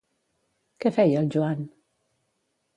[0.85, 1.63] Què feia el Joan?